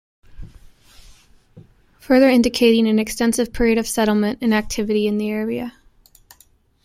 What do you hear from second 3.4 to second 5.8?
period of settlement and activity in the area.